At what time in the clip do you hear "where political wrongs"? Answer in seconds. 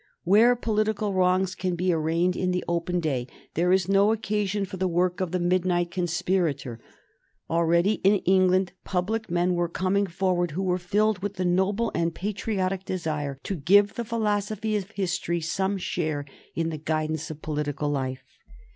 0.23-1.53